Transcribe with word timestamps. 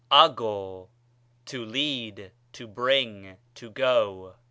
ἄγω, 0.09 0.87
to 1.45 1.63
lead, 1.63 2.31
to 2.53 2.65
bring, 2.65 3.37
to 3.53 3.69
go. 3.69 4.33